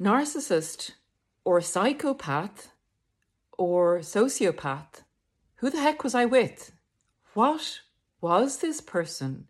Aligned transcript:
Narcissist 0.00 0.92
or 1.44 1.60
psychopath 1.60 2.72
or 3.58 3.98
sociopath? 3.98 5.02
Who 5.56 5.68
the 5.68 5.80
heck 5.80 6.02
was 6.02 6.14
I 6.14 6.24
with? 6.24 6.72
What 7.34 7.80
was 8.22 8.58
this 8.58 8.80
person 8.80 9.48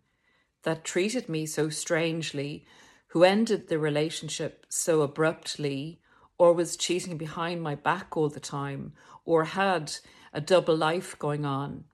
that 0.63 0.83
treated 0.83 1.29
me 1.29 1.45
so 1.45 1.69
strangely, 1.69 2.65
who 3.07 3.23
ended 3.23 3.69
the 3.69 3.79
relationship 3.79 4.65
so 4.67 5.01
abruptly, 5.01 6.01
or 6.37 6.51
was 6.51 6.75
cheating 6.75 7.17
behind 7.17 7.61
my 7.61 7.75
back 7.75 8.17
all 8.17 8.27
the 8.27 8.41
time, 8.41 8.91
or 9.23 9.45
had 9.45 9.93
a 10.33 10.41
double 10.41 10.75
life 10.75 11.17
going 11.17 11.45
on? 11.45 11.85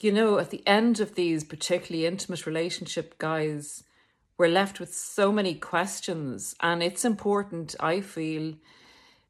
You 0.00 0.12
know, 0.12 0.38
at 0.38 0.48
the 0.48 0.66
end 0.66 0.98
of 0.98 1.14
these 1.14 1.44
particularly 1.44 2.06
intimate 2.06 2.46
relationship, 2.46 3.18
guys, 3.18 3.84
we're 4.38 4.48
left 4.48 4.80
with 4.80 4.94
so 4.94 5.30
many 5.30 5.54
questions, 5.54 6.54
and 6.60 6.82
it's 6.82 7.04
important, 7.04 7.74
I 7.78 8.00
feel, 8.00 8.54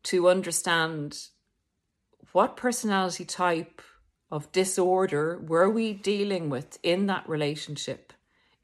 to 0.04 0.28
understand 0.28 1.28
what 2.32 2.56
personality 2.56 3.24
type 3.24 3.82
of 4.30 4.50
disorder 4.52 5.38
were 5.38 5.68
we 5.68 5.92
dealing 5.92 6.48
with 6.48 6.78
in 6.82 7.06
that 7.06 7.28
relationship 7.28 8.12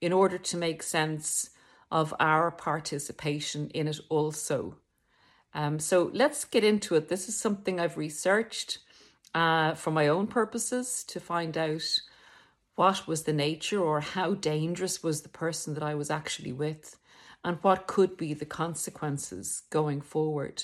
in 0.00 0.12
order 0.12 0.38
to 0.38 0.56
make 0.56 0.82
sense 0.82 1.50
of 1.90 2.14
our 2.18 2.50
participation 2.50 3.68
in 3.70 3.88
it 3.88 4.00
also. 4.08 4.76
Um, 5.54 5.78
so 5.78 6.10
let's 6.12 6.44
get 6.44 6.64
into 6.64 6.94
it. 6.94 7.08
This 7.08 7.28
is 7.28 7.38
something 7.38 7.80
I've 7.80 7.96
researched 7.96 8.78
uh, 9.34 9.74
for 9.74 9.90
my 9.90 10.08
own 10.08 10.26
purposes 10.26 11.04
to 11.08 11.20
find 11.20 11.56
out 11.56 12.00
what 12.78 13.08
was 13.08 13.24
the 13.24 13.32
nature 13.32 13.82
or 13.82 14.00
how 14.00 14.34
dangerous 14.34 15.02
was 15.02 15.22
the 15.22 15.28
person 15.28 15.74
that 15.74 15.82
I 15.82 15.96
was 15.96 16.12
actually 16.12 16.52
with 16.52 16.96
and 17.42 17.58
what 17.60 17.88
could 17.88 18.16
be 18.16 18.34
the 18.34 18.46
consequences 18.46 19.62
going 19.68 20.00
forward. 20.00 20.62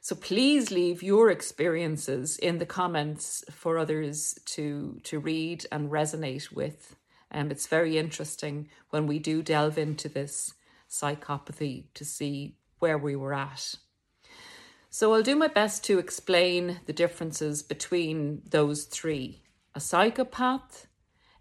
So 0.00 0.16
please 0.16 0.72
leave 0.72 1.00
your 1.00 1.30
experiences 1.30 2.38
in 2.38 2.58
the 2.58 2.66
comments 2.66 3.44
for 3.52 3.78
others 3.78 4.36
to 4.46 4.98
to 5.04 5.20
read 5.20 5.64
and 5.70 5.92
resonate 5.92 6.50
with. 6.50 6.96
Um, 7.30 7.52
it's 7.52 7.68
very 7.68 7.98
interesting 7.98 8.68
when 8.90 9.06
we 9.06 9.20
do 9.20 9.40
delve 9.40 9.78
into 9.78 10.08
this 10.08 10.54
psychopathy 10.90 11.84
to 11.94 12.04
see 12.04 12.56
where 12.80 12.98
we 12.98 13.14
were 13.14 13.34
at. 13.34 13.76
So 14.90 15.14
I'll 15.14 15.22
do 15.22 15.36
my 15.36 15.46
best 15.46 15.84
to 15.84 16.00
explain 16.00 16.80
the 16.86 16.92
differences 16.92 17.62
between 17.62 18.42
those 18.50 18.86
three: 18.86 19.44
a 19.72 19.78
psychopath, 19.78 20.88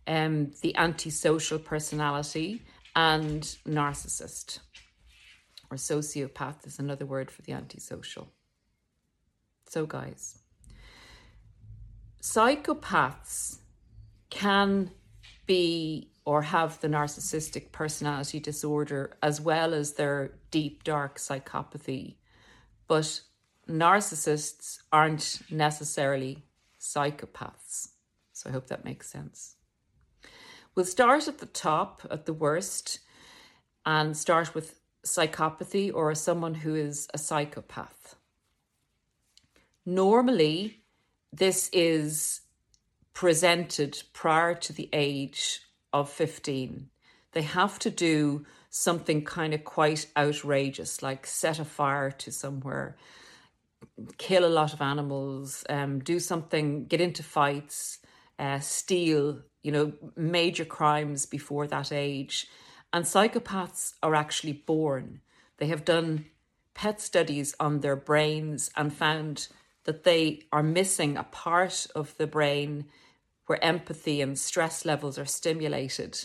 um, 0.08 0.52
the 0.62 0.76
antisocial 0.78 1.60
personality, 1.60 2.62
and 2.96 3.44
narcissist. 3.68 4.60
Or 5.70 5.78
sociopath 5.78 6.66
is 6.66 6.80
another 6.80 7.06
word 7.06 7.30
for 7.30 7.42
the 7.44 7.52
antisocial. 7.52 8.32
So, 9.68 9.86
guys, 9.86 10.40
psychopaths 12.22 13.60
can 14.30 14.92
be 15.46 16.10
or 16.26 16.42
have 16.42 16.80
the 16.82 16.88
narcissistic 16.88 17.72
personality 17.72 18.40
disorder 18.40 19.16
as 19.22 19.40
well 19.40 19.74
as 19.74 19.94
their 19.94 20.34
deep, 20.52 20.84
dark 20.84 21.18
psychopathy. 21.18 22.16
But 22.88 23.22
narcissists 23.70 24.80
aren't 24.92 25.42
necessarily 25.52 26.46
psychopaths. 26.80 27.90
So, 28.32 28.50
I 28.50 28.54
hope 28.54 28.68
that 28.68 28.86
makes 28.86 29.10
sense. 29.10 29.57
We'll 30.78 30.86
start 30.86 31.28
at 31.28 31.40
the 31.40 31.48
top, 31.48 32.04
at 32.12 32.28
the 32.28 32.34
worst, 32.34 33.00
and 33.84 34.16
start 34.16 34.54
with 34.54 34.80
psychopathy 35.04 35.92
or 35.92 36.14
someone 36.14 36.54
who 36.54 36.76
is 36.76 37.08
a 37.16 37.18
psychopath. 37.18 38.16
Normally, 39.88 40.84
this 41.34 41.72
is 41.74 42.42
presented 43.16 44.04
prior 44.14 44.54
to 44.54 44.72
the 44.72 44.88
age 44.94 45.62
of 45.92 46.12
15. 46.12 46.90
They 47.32 47.42
have 47.42 47.80
to 47.80 47.90
do 47.90 48.46
something 48.70 49.26
kind 49.26 49.56
of 49.56 49.64
quite 49.64 50.06
outrageous, 50.16 51.02
like 51.02 51.26
set 51.26 51.58
a 51.58 51.66
fire 51.66 52.12
to 52.12 52.32
somewhere, 52.32 52.96
kill 54.20 54.46
a 54.46 54.56
lot 54.60 54.74
of 54.74 54.82
animals, 54.84 55.64
um, 55.72 56.02
do 56.02 56.20
something, 56.20 56.86
get 56.86 57.02
into 57.02 57.24
fights, 57.24 57.98
uh, 58.38 58.60
steal, 58.60 59.42
you 59.68 59.74
know, 59.74 59.92
major 60.16 60.64
crimes 60.64 61.26
before 61.26 61.68
that 61.68 61.92
age. 61.92 62.48
And 62.94 63.04
psychopaths 63.04 63.96
are 64.02 64.16
actually 64.16 64.54
born. 64.54 65.20
They 65.58 65.68
have 65.68 65.84
done 65.84 66.28
PET 66.74 67.02
studies 67.02 67.54
on 67.60 67.82
their 67.82 67.98
brains 67.98 68.72
and 68.78 68.94
found 68.94 69.50
that 69.84 70.06
they 70.06 70.44
are 70.54 70.64
missing 70.64 71.18
a 71.18 71.24
part 71.24 71.86
of 71.94 72.16
the 72.16 72.28
brain 72.28 72.86
where 73.48 73.62
empathy 73.62 74.22
and 74.22 74.40
stress 74.40 74.86
levels 74.86 75.20
are 75.20 75.26
stimulated. 75.26 76.18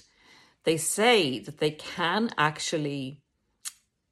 They 0.62 0.76
say 0.76 1.41
that 1.41 1.58
they 1.58 1.72
can 1.72 2.31
actually 2.38 3.22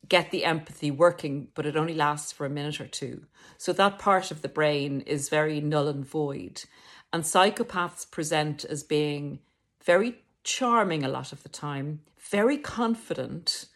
get 0.08 0.32
the 0.32 0.44
empathy 0.44 0.90
working, 0.90 1.48
but 1.54 1.66
it 1.66 1.76
only 1.76 1.94
lasts 1.94 2.32
for 2.32 2.46
a 2.46 2.50
minute 2.50 2.80
or 2.80 2.88
two. 2.88 3.26
So 3.58 3.72
that 3.74 4.00
part 4.00 4.32
of 4.32 4.42
the 4.42 4.48
brain 4.48 5.02
is 5.02 5.28
very 5.28 5.60
null 5.60 5.86
and 5.86 6.04
void. 6.04 6.64
And 7.12 7.24
psychopaths 7.24 8.08
present 8.10 8.64
as 8.64 8.82
being 8.82 9.40
very 9.84 10.22
charming 10.44 11.04
a 11.04 11.08
lot 11.08 11.32
of 11.32 11.42
the 11.42 11.48
time, 11.48 12.00
very 12.18 12.56
confident, 12.56 13.66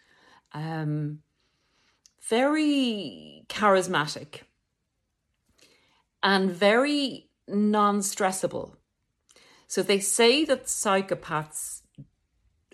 um, 0.52 1.20
very 2.28 3.44
charismatic 3.48 4.42
and 6.22 6.50
very 6.50 7.28
non 7.48 8.00
stressable. 8.00 8.76
So 9.66 9.82
they 9.82 9.98
say 9.98 10.44
that 10.44 10.66
psychopaths 10.66 11.82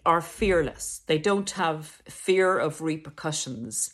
are 0.06 0.20
fearless, 0.20 1.02
they 1.06 1.18
don't 1.18 1.50
have 1.50 2.02
fear 2.08 2.58
of 2.58 2.80
repercussions. 2.80 3.90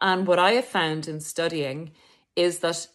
And 0.00 0.26
what 0.26 0.38
I 0.38 0.52
have 0.52 0.64
found 0.64 1.08
in 1.08 1.20
studying 1.20 1.90
is 2.36 2.60
that 2.60 2.86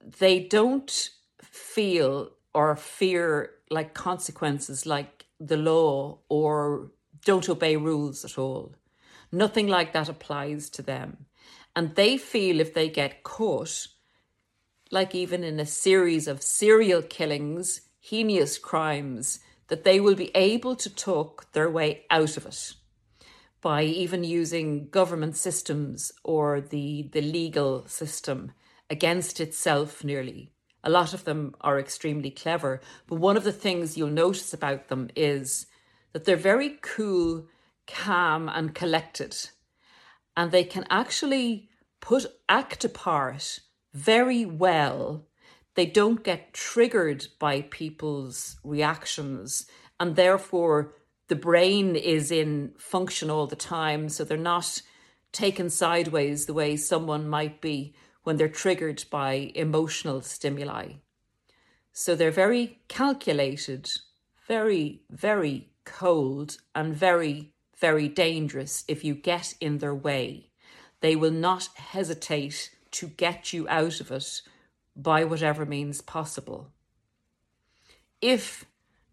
they 0.00 0.40
don't 0.40 1.10
feel 1.54 2.30
or 2.52 2.74
fear 2.76 3.50
like 3.70 3.94
consequences 3.94 4.86
like 4.86 5.26
the 5.38 5.56
law 5.56 6.18
or 6.28 6.90
don't 7.24 7.48
obey 7.48 7.76
rules 7.76 8.24
at 8.24 8.38
all. 8.38 8.74
Nothing 9.30 9.68
like 9.68 9.92
that 9.92 10.08
applies 10.08 10.68
to 10.70 10.82
them. 10.82 11.26
And 11.76 11.94
they 11.94 12.16
feel 12.16 12.60
if 12.60 12.74
they 12.74 12.88
get 12.88 13.22
caught, 13.22 13.86
like 14.90 15.14
even 15.14 15.42
in 15.42 15.58
a 15.58 15.66
series 15.66 16.28
of 16.28 16.42
serial 16.42 17.02
killings, 17.02 17.82
heinous 18.00 18.58
crimes, 18.58 19.40
that 19.68 19.84
they 19.84 19.98
will 19.98 20.14
be 20.14 20.30
able 20.34 20.76
to 20.76 20.94
talk 20.94 21.50
their 21.52 21.70
way 21.70 22.04
out 22.10 22.36
of 22.36 22.46
it 22.46 22.74
by 23.60 23.82
even 23.82 24.22
using 24.22 24.88
government 24.90 25.36
systems 25.36 26.12
or 26.22 26.60
the, 26.60 27.08
the 27.12 27.22
legal 27.22 27.86
system 27.86 28.52
against 28.90 29.40
itself 29.40 30.04
nearly. 30.04 30.53
A 30.84 30.90
lot 30.90 31.14
of 31.14 31.24
them 31.24 31.54
are 31.62 31.80
extremely 31.80 32.30
clever, 32.30 32.80
but 33.06 33.16
one 33.16 33.38
of 33.38 33.44
the 33.44 33.52
things 33.52 33.96
you'll 33.96 34.10
notice 34.10 34.52
about 34.52 34.88
them 34.88 35.08
is 35.16 35.66
that 36.12 36.26
they're 36.26 36.36
very 36.36 36.78
cool, 36.82 37.46
calm, 37.86 38.50
and 38.50 38.74
collected. 38.74 39.34
And 40.36 40.52
they 40.52 40.64
can 40.64 40.84
actually 40.90 41.70
put 42.00 42.26
act 42.48 42.84
a 42.84 42.88
part 42.90 43.60
very 43.94 44.44
well. 44.44 45.26
They 45.74 45.86
don't 45.86 46.22
get 46.22 46.52
triggered 46.52 47.26
by 47.40 47.62
people's 47.62 48.58
reactions, 48.62 49.66
and 49.98 50.16
therefore 50.16 50.92
the 51.28 51.36
brain 51.36 51.96
is 51.96 52.30
in 52.30 52.74
function 52.76 53.30
all 53.30 53.46
the 53.46 53.56
time. 53.56 54.10
So 54.10 54.22
they're 54.22 54.36
not 54.36 54.82
taken 55.32 55.70
sideways 55.70 56.44
the 56.44 56.54
way 56.54 56.76
someone 56.76 57.26
might 57.26 57.62
be 57.62 57.94
when 58.24 58.36
they're 58.36 58.48
triggered 58.48 59.04
by 59.10 59.52
emotional 59.54 60.20
stimuli. 60.20 60.94
So 61.92 62.14
they're 62.16 62.30
very 62.32 62.80
calculated, 62.88 63.88
very, 64.48 65.02
very 65.08 65.68
cold, 65.84 66.56
and 66.74 66.94
very, 66.94 67.52
very 67.78 68.08
dangerous 68.08 68.84
if 68.88 69.04
you 69.04 69.14
get 69.14 69.54
in 69.60 69.78
their 69.78 69.94
way. 69.94 70.50
they 71.04 71.14
will 71.14 71.30
not 71.30 71.68
hesitate 71.74 72.70
to 72.90 73.08
get 73.08 73.52
you 73.52 73.68
out 73.68 74.00
of 74.00 74.10
it 74.10 74.40
by 74.96 75.22
whatever 75.22 75.66
means 75.66 76.00
possible. 76.00 76.70
If 78.22 78.64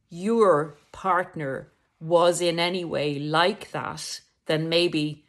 your 0.09 0.77
partner 0.93 1.73
was 1.99 2.39
in 2.39 2.59
any 2.59 2.85
way 2.85 3.19
like 3.19 3.71
that, 3.71 4.21
then 4.45 4.69
maybe 4.69 5.25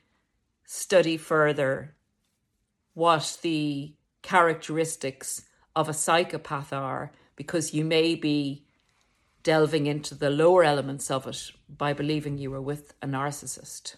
study 0.64 1.16
further 1.16 1.96
what 2.94 3.38
the 3.42 3.94
characteristics 4.22 5.42
of 5.74 5.88
a 5.88 5.94
psychopath 5.94 6.72
are, 6.72 7.12
because 7.36 7.74
you 7.74 7.84
may 7.84 8.14
be 8.14 8.64
delving 9.42 9.86
into 9.86 10.14
the 10.14 10.30
lower 10.30 10.62
elements 10.62 11.10
of 11.10 11.26
it 11.26 11.50
by 11.68 11.92
believing 11.92 12.38
you 12.38 12.50
were 12.50 12.62
with 12.62 12.94
a 13.02 13.06
narcissist. 13.06 13.96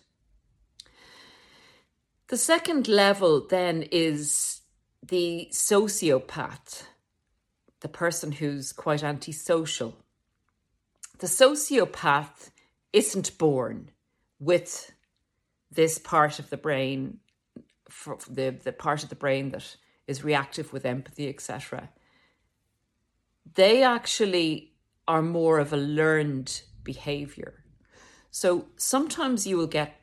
The 2.28 2.36
second 2.38 2.88
level 2.88 3.46
then 3.46 3.82
is 3.92 4.62
the 5.06 5.48
sociopath, 5.52 6.84
the 7.80 7.88
person 7.88 8.32
who's 8.32 8.72
quite 8.72 9.04
antisocial. 9.04 9.98
The 11.18 11.26
sociopath 11.26 12.50
isn't 12.92 13.36
born 13.36 13.90
with 14.38 14.92
this 15.70 15.98
part 15.98 16.38
of 16.38 16.48
the 16.48 16.56
brain, 16.56 17.18
the, 18.28 18.50
the 18.62 18.72
part 18.72 19.02
of 19.02 19.08
the 19.08 19.14
brain 19.14 19.50
that 19.50 19.76
is 20.06 20.24
reactive 20.24 20.72
with 20.72 20.84
empathy, 20.84 21.28
etc. 21.28 21.90
They 23.54 23.82
actually 23.82 24.72
are 25.06 25.22
more 25.22 25.58
of 25.58 25.72
a 25.72 25.76
learned 25.76 26.62
behavior. 26.82 27.64
So 28.30 28.66
sometimes 28.76 29.46
you 29.46 29.56
will 29.56 29.66
get 29.66 30.00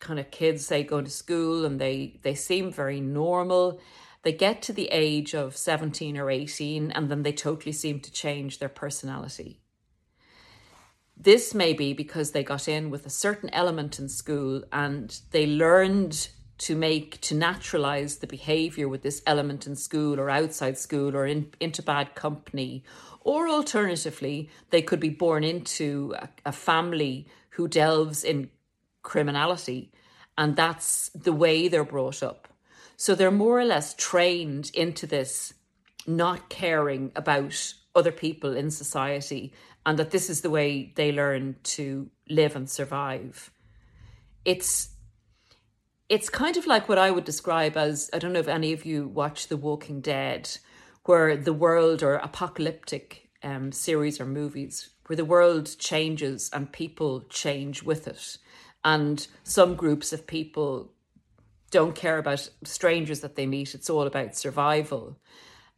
kind 0.00 0.18
of 0.18 0.30
kids, 0.30 0.66
say, 0.66 0.82
going 0.82 1.04
to 1.04 1.10
school 1.10 1.64
and 1.64 1.80
they, 1.80 2.20
they 2.22 2.34
seem 2.34 2.72
very 2.72 3.00
normal. 3.00 3.80
They 4.22 4.32
get 4.32 4.62
to 4.62 4.72
the 4.72 4.88
age 4.88 5.34
of 5.34 5.56
17 5.56 6.16
or 6.18 6.30
18 6.30 6.90
and 6.90 7.08
then 7.08 7.22
they 7.22 7.32
totally 7.32 7.72
seem 7.72 8.00
to 8.00 8.12
change 8.12 8.58
their 8.58 8.68
personality. 8.68 9.60
This 11.16 11.54
may 11.54 11.74
be 11.74 11.92
because 11.92 12.30
they 12.30 12.42
got 12.42 12.66
in 12.66 12.90
with 12.90 13.04
a 13.04 13.10
certain 13.10 13.50
element 13.50 13.98
in 13.98 14.08
school 14.08 14.62
and 14.72 15.20
they 15.32 15.46
learned 15.46 16.28
to 16.60 16.76
make, 16.76 17.20
to 17.22 17.34
naturalize 17.34 18.18
the 18.18 18.26
behavior 18.26 18.86
with 18.86 19.02
this 19.02 19.22
element 19.26 19.66
in 19.66 19.74
school 19.74 20.20
or 20.20 20.28
outside 20.28 20.76
school 20.76 21.16
or 21.16 21.26
in, 21.26 21.50
into 21.58 21.82
bad 21.82 22.14
company 22.14 22.84
or 23.22 23.48
alternatively, 23.48 24.50
they 24.70 24.82
could 24.82 25.00
be 25.00 25.10
born 25.10 25.44
into 25.44 26.14
a, 26.18 26.28
a 26.46 26.52
family 26.52 27.26
who 27.50 27.68
delves 27.68 28.24
in 28.24 28.50
criminality, 29.02 29.92
and 30.38 30.56
that's 30.56 31.10
the 31.10 31.32
way 31.32 31.68
they're 31.68 31.84
brought 31.84 32.22
up. 32.22 32.48
So 32.96 33.14
they're 33.14 33.30
more 33.30 33.58
or 33.58 33.64
less 33.64 33.94
trained 33.94 34.70
into 34.74 35.06
this 35.06 35.54
not 36.06 36.48
caring 36.48 37.12
about 37.16 37.74
other 37.94 38.12
people 38.12 38.56
in 38.56 38.70
society 38.70 39.52
and 39.84 39.98
that 39.98 40.10
this 40.10 40.28
is 40.28 40.42
the 40.42 40.50
way 40.50 40.92
they 40.94 41.12
learn 41.12 41.56
to 41.62 42.10
live 42.28 42.56
and 42.56 42.68
survive. 42.68 43.50
It's 44.44 44.90
it's 46.10 46.28
kind 46.28 46.56
of 46.56 46.66
like 46.66 46.88
what 46.88 46.98
I 46.98 47.12
would 47.12 47.24
describe 47.24 47.76
as 47.76 48.10
I 48.12 48.18
don't 48.18 48.32
know 48.32 48.40
if 48.40 48.48
any 48.48 48.72
of 48.72 48.84
you 48.84 49.06
watch 49.06 49.46
The 49.46 49.56
Walking 49.56 50.00
Dead 50.00 50.50
where 51.04 51.36
the 51.36 51.52
world 51.52 52.02
or 52.02 52.16
apocalyptic 52.16 53.30
um, 53.44 53.70
series 53.72 54.20
or 54.20 54.26
movies 54.26 54.90
where 55.06 55.16
the 55.16 55.24
world 55.24 55.76
changes 55.78 56.50
and 56.52 56.72
people 56.72 57.22
change 57.30 57.84
with 57.84 58.08
it. 58.08 58.38
And 58.84 59.26
some 59.44 59.76
groups 59.76 60.12
of 60.12 60.26
people 60.26 60.92
don't 61.70 61.94
care 61.94 62.18
about 62.18 62.50
strangers 62.64 63.20
that 63.20 63.36
they 63.36 63.46
meet, 63.46 63.74
it's 63.74 63.88
all 63.88 64.06
about 64.06 64.36
survival. 64.36 65.16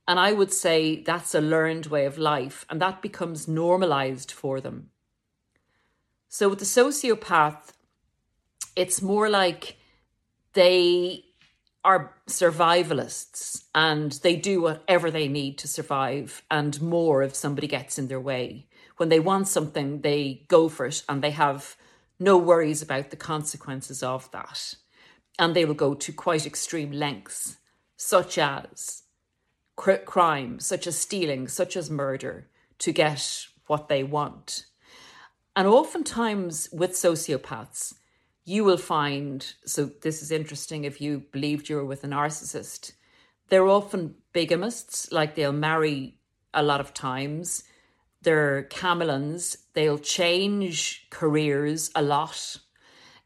And 0.08 0.18
I 0.18 0.32
would 0.32 0.52
say 0.52 1.02
that's 1.02 1.34
a 1.34 1.40
learned 1.40 1.86
way 1.86 2.06
of 2.06 2.18
life, 2.18 2.64
and 2.70 2.80
that 2.80 3.02
becomes 3.02 3.46
normalized 3.46 4.32
for 4.32 4.60
them. 4.60 4.88
So 6.28 6.48
with 6.48 6.58
the 6.58 6.64
sociopath, 6.64 7.72
it's 8.74 9.02
more 9.02 9.28
like 9.28 9.76
they 10.52 11.24
are 11.84 12.14
survivalists 12.28 13.64
and 13.74 14.12
they 14.22 14.36
do 14.36 14.62
whatever 14.62 15.10
they 15.10 15.28
need 15.28 15.58
to 15.58 15.68
survive 15.68 16.42
and 16.50 16.80
more 16.80 17.22
if 17.22 17.34
somebody 17.34 17.66
gets 17.66 17.98
in 17.98 18.08
their 18.08 18.20
way. 18.20 18.66
When 18.98 19.08
they 19.08 19.20
want 19.20 19.48
something, 19.48 20.02
they 20.02 20.44
go 20.48 20.68
for 20.68 20.86
it 20.86 21.02
and 21.08 21.22
they 21.22 21.32
have 21.32 21.76
no 22.20 22.38
worries 22.38 22.82
about 22.82 23.10
the 23.10 23.16
consequences 23.16 24.02
of 24.02 24.30
that. 24.30 24.74
And 25.38 25.56
they 25.56 25.64
will 25.64 25.74
go 25.74 25.94
to 25.94 26.12
quite 26.12 26.46
extreme 26.46 26.92
lengths, 26.92 27.56
such 27.96 28.38
as 28.38 29.02
cr- 29.74 29.94
crime, 29.94 30.60
such 30.60 30.86
as 30.86 30.96
stealing, 30.98 31.48
such 31.48 31.76
as 31.76 31.90
murder, 31.90 32.48
to 32.78 32.92
get 32.92 33.46
what 33.66 33.88
they 33.88 34.04
want. 34.04 34.66
And 35.56 35.66
oftentimes 35.66 36.68
with 36.72 36.92
sociopaths, 36.92 37.94
you 38.44 38.64
will 38.64 38.78
find 38.78 39.54
so 39.64 39.90
this 40.02 40.22
is 40.22 40.30
interesting 40.30 40.84
if 40.84 41.00
you 41.00 41.24
believed 41.32 41.68
you 41.68 41.76
were 41.76 41.84
with 41.84 42.04
a 42.04 42.08
narcissist 42.08 42.92
they're 43.52 43.68
often 43.68 44.14
bigamists 44.32 45.12
like 45.12 45.34
they'll 45.34 45.52
marry 45.52 46.16
a 46.54 46.62
lot 46.62 46.80
of 46.80 46.94
times. 46.94 47.64
They're 48.22 48.62
camelons 48.62 49.58
they'll 49.74 49.98
change 49.98 51.06
careers 51.10 51.90
a 51.94 52.00
lot. 52.00 52.56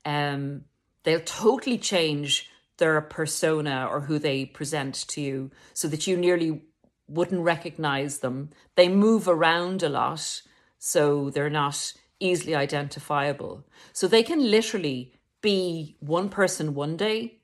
Um, 0.04 0.62
they'll 1.04 1.20
totally 1.20 1.78
change 1.78 2.50
their 2.78 3.00
persona 3.00 3.86
or 3.88 4.00
who 4.00 4.18
they 4.18 4.44
present 4.44 4.94
to 5.10 5.20
you 5.20 5.50
so 5.74 5.86
that 5.88 6.08
you 6.08 6.16
nearly 6.16 6.62
wouldn't 7.08 7.42
recognize 7.42 8.18
them. 8.18 8.50
They 8.74 8.88
move 8.88 9.28
around 9.28 9.82
a 9.82 9.88
lot 9.88 10.42
so 10.78 11.30
they're 11.30 11.50
not 11.50 11.92
easily 12.20 12.54
identifiable. 12.54 13.64
So 13.92 14.06
they 14.06 14.22
can 14.22 14.50
literally 14.50 15.12
be 15.42 15.96
one 16.00 16.28
person 16.28 16.74
one 16.74 16.96
day 16.96 17.38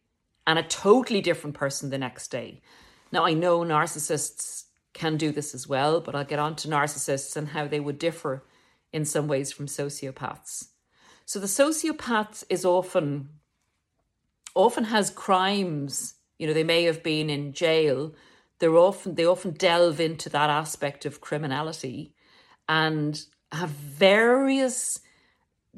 and 0.47 0.59
a 0.59 0.63
totally 0.63 1.21
different 1.21 1.57
person 1.57 1.91
the 1.91 1.99
next 1.99 2.29
day. 2.29 2.63
Now, 3.11 3.25
I 3.25 3.35
know 3.35 3.61
narcissists 3.61 4.65
can 4.93 5.17
do 5.17 5.31
this 5.31 5.55
as 5.55 5.69
well, 5.69 6.01
but 6.01 6.15
I'll 6.15 6.25
get 6.25 6.39
on 6.39 6.57
to 6.57 6.69
narcissists 6.69 7.37
and 7.37 7.49
how 7.49 7.67
they 7.67 7.81
would 7.81 7.99
differ 7.99 8.45
in 8.93 9.05
some 9.05 9.29
ways 9.29 9.53
from 9.53 9.67
sociopaths. 9.67 10.69
So 11.25 11.39
the 11.39 11.47
sociopath 11.47 12.45
is 12.51 12.65
often 12.65 13.29
often 14.55 14.85
has 14.85 15.09
crimes, 15.09 16.15
you 16.39 16.47
know, 16.47 16.53
they 16.53 16.65
may 16.65 16.85
have 16.85 17.03
been 17.03 17.31
in 17.31 17.55
jail. 17.55 18.15
They're 18.59 18.77
often 18.77 19.15
they 19.15 19.25
often 19.25 19.53
delve 19.53 20.01
into 20.01 20.29
that 20.31 20.51
aspect 20.51 21.07
of 21.07 21.21
criminality 21.21 22.15
and 22.69 23.25
have 23.53 23.71
various 23.71 25.01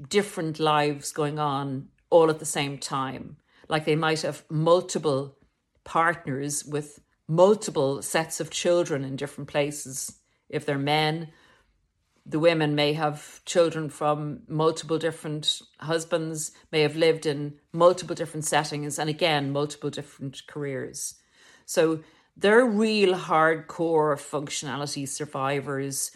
different 0.08 0.58
lives 0.58 1.12
going 1.12 1.38
on 1.38 1.88
all 2.10 2.30
at 2.30 2.38
the 2.38 2.46
same 2.46 2.78
time. 2.78 3.36
Like 3.68 3.84
they 3.84 3.96
might 3.96 4.22
have 4.22 4.44
multiple 4.50 5.36
partners 5.84 6.64
with 6.64 7.00
multiple 7.26 8.02
sets 8.02 8.40
of 8.40 8.50
children 8.50 9.04
in 9.04 9.16
different 9.16 9.48
places. 9.48 10.18
If 10.48 10.66
they're 10.66 10.78
men, 10.78 11.28
the 12.26 12.38
women 12.38 12.74
may 12.74 12.94
have 12.94 13.44
children 13.44 13.90
from 13.90 14.42
multiple 14.48 14.98
different 14.98 15.60
husbands, 15.80 16.52
may 16.72 16.80
have 16.80 16.96
lived 16.96 17.26
in 17.26 17.54
multiple 17.72 18.14
different 18.14 18.44
settings, 18.44 18.98
and 18.98 19.10
again, 19.10 19.52
multiple 19.52 19.90
different 19.90 20.46
careers. 20.46 21.16
So 21.66 22.00
they're 22.36 22.64
real 22.64 23.14
hardcore 23.14 24.16
functionality 24.16 25.06
survivors 25.06 26.10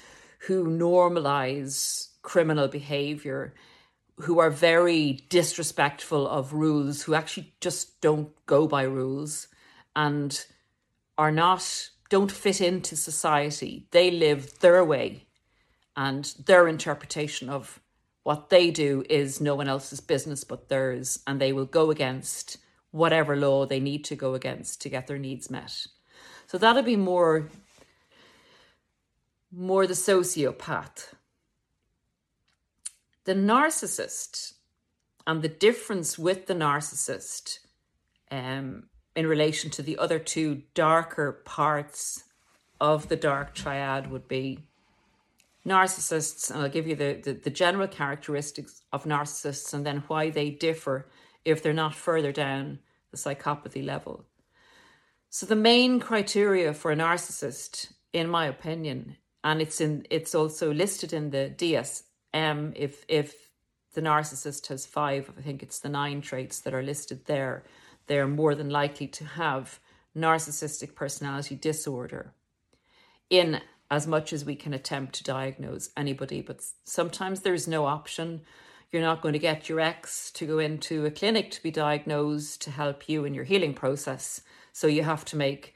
who 0.46 0.64
normalize 0.64 2.08
criminal 2.22 2.68
behavior, 2.68 3.54
who 4.16 4.38
are 4.38 4.50
very 4.50 5.20
disrespectful 5.28 6.26
of 6.28 6.52
rules, 6.52 7.02
who 7.02 7.14
actually 7.14 7.52
just 7.60 8.00
don't 8.00 8.30
go 8.46 8.66
by 8.66 8.82
rules 8.82 9.48
and 9.94 10.44
are 11.16 11.32
not, 11.32 11.90
don't 12.08 12.32
fit 12.32 12.60
into 12.60 12.96
society. 12.96 13.86
They 13.90 14.10
live 14.10 14.58
their 14.60 14.84
way 14.84 15.26
and 15.96 16.32
their 16.46 16.68
interpretation 16.68 17.48
of 17.48 17.80
what 18.22 18.50
they 18.50 18.70
do 18.70 19.04
is 19.08 19.40
no 19.40 19.54
one 19.54 19.68
else's 19.68 20.00
business 20.00 20.44
but 20.44 20.68
theirs, 20.68 21.20
and 21.26 21.40
they 21.40 21.52
will 21.52 21.64
go 21.64 21.90
against 21.90 22.58
whatever 22.90 23.34
law 23.36 23.66
they 23.66 23.80
need 23.80 24.04
to 24.04 24.14
go 24.14 24.34
against 24.34 24.82
to 24.82 24.88
get 24.88 25.06
their 25.06 25.18
needs 25.18 25.50
met. 25.50 25.86
So 26.46 26.58
that'll 26.58 26.82
be 26.82 26.94
more 26.94 27.48
more 29.52 29.86
the 29.86 29.94
sociopath. 29.94 31.14
The 33.24 33.34
narcissist 33.34 34.54
and 35.26 35.42
the 35.42 35.48
difference 35.48 36.18
with 36.18 36.46
the 36.46 36.54
narcissist 36.54 37.58
um, 38.30 38.84
in 39.14 39.26
relation 39.26 39.70
to 39.70 39.82
the 39.82 39.98
other 39.98 40.18
two 40.18 40.62
darker 40.74 41.32
parts 41.44 42.24
of 42.80 43.08
the 43.08 43.16
dark 43.16 43.54
triad 43.54 44.10
would 44.10 44.28
be 44.28 44.60
narcissists, 45.66 46.50
and 46.50 46.62
I'll 46.62 46.68
give 46.68 46.86
you 46.86 46.96
the, 46.96 47.20
the, 47.22 47.32
the 47.32 47.50
general 47.50 47.88
characteristics 47.88 48.82
of 48.92 49.04
narcissists 49.04 49.74
and 49.74 49.84
then 49.84 50.04
why 50.06 50.30
they 50.30 50.50
differ 50.50 51.08
if 51.44 51.62
they're 51.62 51.72
not 51.72 51.94
further 51.94 52.32
down 52.32 52.78
the 53.10 53.16
psychopathy 53.16 53.84
level. 53.84 54.24
So 55.30 55.44
the 55.44 55.56
main 55.56 56.00
criteria 56.00 56.72
for 56.72 56.90
a 56.90 56.96
narcissist, 56.96 57.92
in 58.12 58.28
my 58.28 58.46
opinion, 58.46 59.16
and 59.44 59.60
it's 59.60 59.80
in 59.80 60.06
it's 60.10 60.34
also 60.34 60.72
listed 60.72 61.12
in 61.12 61.30
the 61.30 61.52
DSM 61.56 62.72
if 62.76 63.04
if 63.08 63.48
the 63.94 64.02
narcissist 64.02 64.68
has 64.68 64.86
five, 64.86 65.30
I 65.36 65.40
think 65.40 65.62
it's 65.62 65.80
the 65.80 65.88
nine 65.88 66.20
traits 66.20 66.60
that 66.60 66.74
are 66.74 66.82
listed 66.82 67.24
there, 67.24 67.64
they're 68.06 68.28
more 68.28 68.54
than 68.54 68.70
likely 68.70 69.08
to 69.08 69.24
have 69.24 69.80
narcissistic 70.16 70.94
personality 70.94 71.56
disorder 71.56 72.32
in 73.30 73.60
as 73.90 74.06
much 74.06 74.32
as 74.32 74.44
we 74.44 74.54
can 74.54 74.74
attempt 74.74 75.14
to 75.14 75.24
diagnose 75.24 75.90
anybody. 75.96 76.42
But 76.42 76.62
sometimes 76.84 77.40
there's 77.40 77.66
no 77.66 77.86
option. 77.86 78.42
You're 78.90 79.02
not 79.02 79.22
going 79.22 79.32
to 79.32 79.38
get 79.38 79.68
your 79.68 79.80
ex 79.80 80.30
to 80.32 80.46
go 80.46 80.58
into 80.58 81.06
a 81.06 81.10
clinic 81.10 81.50
to 81.52 81.62
be 81.62 81.70
diagnosed 81.70 82.62
to 82.62 82.70
help 82.70 83.08
you 83.08 83.24
in 83.24 83.34
your 83.34 83.44
healing 83.44 83.74
process. 83.74 84.42
So 84.72 84.86
you 84.86 85.02
have 85.02 85.24
to 85.26 85.36
make 85.36 85.74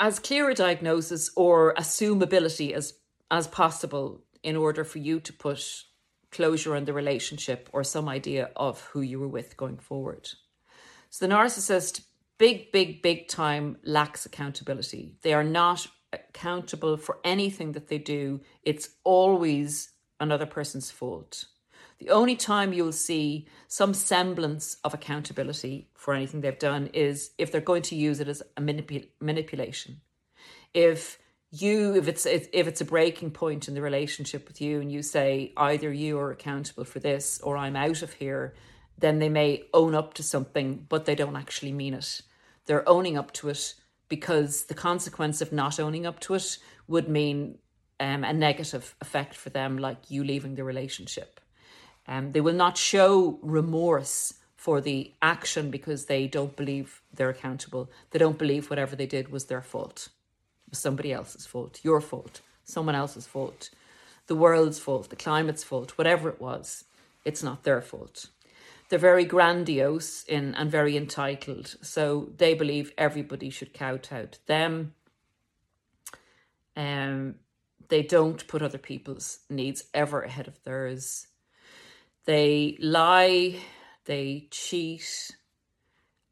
as 0.00 0.18
clear 0.18 0.48
a 0.50 0.54
diagnosis 0.54 1.30
or 1.36 1.74
assumability 1.74 2.72
as 2.72 2.94
as 3.30 3.46
possible 3.46 4.24
in 4.42 4.56
order 4.56 4.82
for 4.82 4.98
you 4.98 5.20
to 5.20 5.32
put 5.32 5.84
closure 6.32 6.74
on 6.74 6.84
the 6.84 6.92
relationship 6.92 7.68
or 7.72 7.84
some 7.84 8.08
idea 8.08 8.50
of 8.56 8.80
who 8.80 9.02
you 9.02 9.20
were 9.20 9.28
with 9.28 9.56
going 9.56 9.76
forward. 9.78 10.28
So 11.10 11.26
the 11.26 11.32
narcissist, 11.32 12.02
big, 12.38 12.72
big, 12.72 13.02
big 13.02 13.28
time 13.28 13.76
lacks 13.84 14.26
accountability. 14.26 15.16
They 15.22 15.32
are 15.32 15.44
not 15.44 15.86
accountable 16.12 16.96
for 16.96 17.18
anything 17.22 17.72
that 17.72 17.88
they 17.88 17.98
do. 17.98 18.40
It's 18.62 18.88
always 19.04 19.90
another 20.18 20.46
person's 20.46 20.90
fault. 20.90 21.44
The 22.00 22.08
only 22.08 22.34
time 22.34 22.72
you'll 22.72 22.92
see 22.92 23.46
some 23.68 23.92
semblance 23.92 24.78
of 24.84 24.94
accountability 24.94 25.90
for 25.94 26.14
anything 26.14 26.40
they've 26.40 26.58
done 26.58 26.86
is 26.94 27.32
if 27.36 27.52
they're 27.52 27.60
going 27.60 27.82
to 27.82 27.94
use 27.94 28.20
it 28.20 28.28
as 28.28 28.42
a 28.56 28.60
manipul- 28.60 29.08
manipulation. 29.20 30.00
If 30.72 31.18
you 31.50 31.96
if 31.96 32.08
it's 32.08 32.26
if 32.26 32.66
it's 32.66 32.80
a 32.80 32.86
breaking 32.86 33.32
point 33.32 33.68
in 33.68 33.74
the 33.74 33.82
relationship 33.82 34.46
with 34.48 34.60
you 34.60 34.80
and 34.80 34.90
you 34.90 35.02
say 35.02 35.52
either 35.56 35.92
you 35.92 36.18
are 36.18 36.30
accountable 36.30 36.84
for 36.84 37.00
this 37.00 37.40
or 37.40 37.56
I'm 37.56 37.76
out 37.76 38.02
of 38.02 38.14
here, 38.14 38.54
then 38.98 39.18
they 39.18 39.28
may 39.28 39.64
own 39.74 39.94
up 39.94 40.14
to 40.14 40.22
something, 40.22 40.86
but 40.88 41.04
they 41.04 41.14
don't 41.14 41.36
actually 41.36 41.72
mean 41.72 41.94
it. 41.94 42.22
They're 42.64 42.88
owning 42.88 43.18
up 43.18 43.32
to 43.34 43.48
it 43.50 43.74
because 44.08 44.64
the 44.64 44.74
consequence 44.74 45.42
of 45.42 45.52
not 45.52 45.78
owning 45.78 46.06
up 46.06 46.18
to 46.20 46.34
it 46.34 46.58
would 46.88 47.08
mean 47.08 47.58
um, 47.98 48.24
a 48.24 48.32
negative 48.32 48.94
effect 49.00 49.34
for 49.34 49.50
them, 49.50 49.76
like 49.76 50.10
you 50.10 50.24
leaving 50.24 50.54
the 50.54 50.64
relationship. 50.64 51.40
Um, 52.06 52.32
they 52.32 52.40
will 52.40 52.54
not 52.54 52.76
show 52.76 53.38
remorse 53.42 54.34
for 54.56 54.80
the 54.80 55.12
action 55.22 55.70
because 55.70 56.06
they 56.06 56.26
don't 56.26 56.54
believe 56.56 57.00
they're 57.14 57.30
accountable. 57.30 57.90
They 58.10 58.18
don't 58.18 58.38
believe 58.38 58.68
whatever 58.68 58.94
they 58.94 59.06
did 59.06 59.30
was 59.30 59.46
their 59.46 59.62
fault, 59.62 60.08
was 60.68 60.78
somebody 60.78 61.12
else's 61.12 61.46
fault, 61.46 61.80
your 61.82 62.00
fault, 62.00 62.40
someone 62.64 62.94
else's 62.94 63.26
fault, 63.26 63.70
the 64.26 64.34
world's 64.34 64.78
fault, 64.78 65.08
the 65.08 65.16
climate's 65.16 65.64
fault, 65.64 65.96
whatever 65.96 66.28
it 66.28 66.40
was. 66.40 66.84
It's 67.24 67.42
not 67.42 67.64
their 67.64 67.80
fault. 67.80 68.26
They're 68.90 68.98
very 68.98 69.24
grandiose 69.24 70.24
in 70.24 70.54
and 70.56 70.70
very 70.70 70.96
entitled, 70.96 71.76
so 71.80 72.28
they 72.36 72.54
believe 72.54 72.92
everybody 72.98 73.48
should 73.48 73.72
kowtow 73.72 74.26
to 74.26 74.46
them. 74.46 74.94
Um, 76.76 77.36
they 77.88 78.02
don't 78.02 78.46
put 78.46 78.62
other 78.62 78.78
people's 78.78 79.40
needs 79.48 79.84
ever 79.94 80.22
ahead 80.22 80.48
of 80.48 80.62
theirs. 80.64 81.28
They 82.30 82.76
lie, 82.78 83.56
they 84.04 84.46
cheat, 84.52 85.32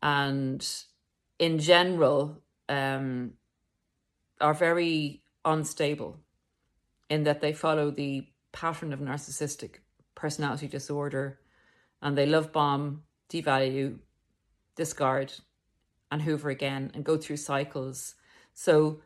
and 0.01 0.65
in 1.41 1.59
general, 1.59 2.39
um, 2.69 3.33
are 4.41 4.55
very 4.55 5.25
unstable 5.45 6.21
in 7.11 7.25
that 7.25 7.41
they 7.41 7.53
follow 7.53 7.91
the 7.91 8.29
pattern 8.53 8.93
of 8.93 9.01
narcissistic 9.01 9.81
personality 10.15 10.69
disorder 10.69 11.41
and 12.01 12.17
they 12.17 12.27
love 12.27 12.53
bomb, 12.53 13.03
devalue, 13.29 13.99
discard, 14.77 15.33
and 16.13 16.23
hoover 16.23 16.51
again 16.51 16.93
and 16.95 17.03
go 17.03 17.17
through 17.17 17.39
cycles. 17.39 18.15
So 18.55 19.01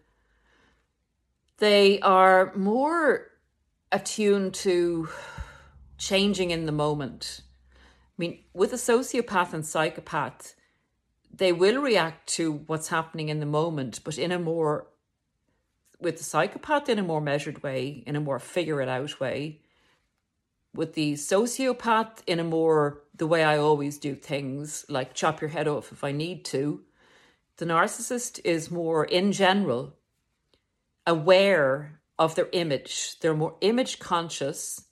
they 1.57 2.01
are 2.01 2.53
more 2.55 3.29
attuned 3.91 4.53
to 4.57 5.09
changing 6.03 6.51
in 6.51 6.67
the 6.67 6.73
moment. 6.73 7.43
I 7.75 8.17
mean, 8.19 8.45
with 8.53 8.73
a 8.73 8.77
sociopath 8.77 9.53
and 9.53 9.65
psychopath, 9.65 10.55
they 11.35 11.53
will 11.53 11.81
react 11.81 12.29
to 12.31 12.53
what's 12.67 12.89
happening 12.89 13.29
in 13.29 13.41
the 13.41 13.47
moment, 13.47 14.01
but 14.05 14.19
in 14.19 14.33
a 14.33 14.39
more, 14.39 14.89
with 16.01 16.19
the 16.19 16.25
psychopath, 16.25 16.89
in 16.89 16.99
a 16.99 17.03
more 17.03 17.21
measured 17.21 17.63
way, 17.63 18.03
in 18.07 18.17
a 18.17 18.21
more 18.21 18.39
figure 18.39 18.83
it 18.83 18.89
out 18.89 19.21
way 19.21 19.61
with 20.75 20.95
the 20.95 21.15
sociopath 21.15 22.23
in 22.27 22.41
a 22.41 22.45
more 22.45 23.03
the 23.15 23.27
way 23.27 23.45
I 23.45 23.59
always 23.59 23.99
do 23.99 24.15
things, 24.15 24.87
like 24.89 25.15
chop 25.15 25.41
your 25.41 25.51
head 25.51 25.69
off 25.69 25.93
if 25.93 26.03
I 26.03 26.13
need 26.13 26.45
to. 26.47 26.81
The 27.59 27.67
narcissist 27.67 28.41
is 28.45 28.71
more, 28.71 29.05
in 29.05 29.33
general, 29.33 29.95
aware 31.07 32.01
of 32.19 32.35
their 32.35 32.49
image. 32.53 33.19
They're 33.21 33.35
more 33.35 33.57
image 33.61 33.99
conscious. 33.99 34.87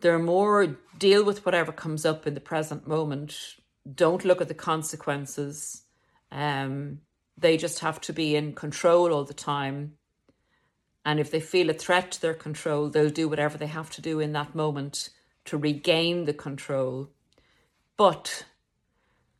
They're 0.00 0.18
more 0.18 0.76
deal 0.98 1.24
with 1.24 1.44
whatever 1.44 1.72
comes 1.72 2.04
up 2.04 2.26
in 2.26 2.34
the 2.34 2.40
present 2.40 2.86
moment. 2.86 3.56
Don't 3.92 4.24
look 4.24 4.40
at 4.40 4.48
the 4.48 4.54
consequences. 4.54 5.82
Um, 6.30 7.00
they 7.38 7.56
just 7.56 7.80
have 7.80 8.00
to 8.02 8.12
be 8.12 8.36
in 8.36 8.54
control 8.54 9.12
all 9.12 9.24
the 9.24 9.34
time. 9.34 9.94
And 11.04 11.20
if 11.20 11.30
they 11.30 11.40
feel 11.40 11.70
a 11.70 11.74
threat 11.74 12.10
to 12.12 12.20
their 12.20 12.34
control, 12.34 12.88
they'll 12.88 13.10
do 13.10 13.28
whatever 13.28 13.56
they 13.56 13.68
have 13.68 13.90
to 13.90 14.02
do 14.02 14.20
in 14.20 14.32
that 14.32 14.54
moment 14.54 15.10
to 15.44 15.56
regain 15.56 16.24
the 16.24 16.34
control. 16.34 17.10
But 17.96 18.44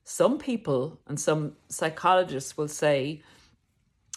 some 0.04 0.38
people 0.38 1.00
and 1.08 1.18
some 1.18 1.56
psychologists 1.68 2.56
will 2.56 2.68
say 2.68 3.22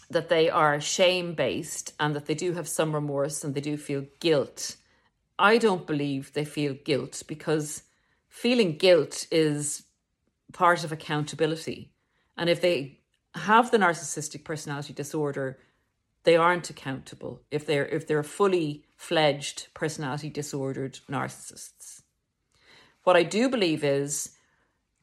that 0.10 0.30
they 0.30 0.50
are 0.50 0.80
shame 0.80 1.34
based 1.34 1.94
and 2.00 2.16
that 2.16 2.28
they 2.28 2.36
do 2.36 2.54
have 2.54 2.68
some 2.68 2.94
remorse 2.94 3.44
and 3.44 3.56
they 3.56 3.62
do 3.62 3.78
feel 3.78 4.06
guilt. 4.20 4.76
I 5.40 5.58
don't 5.58 5.88
believe 5.88 6.34
they 6.34 6.44
feel 6.44 6.74
guilt 6.74 7.24
because 7.26 7.84
feeling 8.28 8.78
guilt 8.78 9.26
is 9.32 9.84
part 10.52 10.84
of 10.84 10.92
accountability. 10.92 11.94
And 12.38 12.50
if 12.50 12.60
they 12.60 13.00
have 13.34 13.72
the 13.72 13.78
narcissistic 13.78 14.44
personality 14.44 14.92
disorder, 14.92 15.58
they 16.24 16.36
aren't 16.36 16.70
accountable 16.70 17.42
if 17.50 17.66
they're 17.66 17.88
if 17.88 18.06
they're 18.06 18.22
fully 18.24 18.84
fledged 18.98 19.68
personality 19.74 20.30
disordered 20.30 21.00
narcissists. 21.10 22.02
What 23.04 23.16
I 23.16 23.24
do 23.24 23.50
believe 23.50 23.84
is 23.84 24.32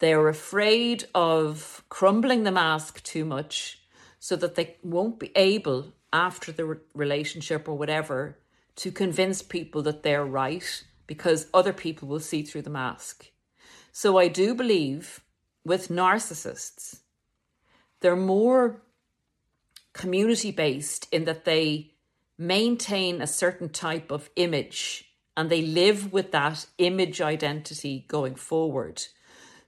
they're 0.01 0.29
afraid 0.29 1.07
of 1.15 1.83
crumbling 1.89 2.43
the 2.43 2.53
mask 2.53 3.03
too 3.03 3.25
much 3.25 3.81
so 4.19 4.37
that 4.37 4.55
they 4.55 4.77
won't 4.83 5.19
be 5.19 5.33
able 5.35 5.95
after 6.13 6.53
the 6.53 6.79
relationship 6.95 7.69
or 7.69 7.79
whatever 7.79 8.37
to 8.77 8.91
convince 8.91 9.43
people 9.43 9.83
that 9.83 10.03
they're 10.03 10.25
right 10.25 10.85
because 11.07 11.49
other 11.55 11.73
people 11.73 12.09
will 12.09 12.21
see 12.21 12.43
through 12.43 12.63
the 12.63 12.71
mask. 12.71 13.31
So 13.93 14.19
I 14.19 14.29
do 14.29 14.55
believe 14.55 15.21
with 15.65 15.89
narcissists, 15.89 17.01
they're 18.01 18.17
more 18.17 18.83
community 19.93 20.51
based 20.53 21.09
in 21.11 21.25
that 21.25 21.45
they 21.45 21.93
maintain 22.39 23.23
a 23.23 23.27
certain 23.27 23.71
type 23.71 24.11
of 24.11 24.29
image 24.37 25.07
and 25.37 25.51
they 25.51 25.63
live 25.63 26.13
with 26.13 26.33
that 26.33 26.67
image 26.79 27.21
identity 27.21 28.05
going 28.09 28.35
forward. 28.35 29.03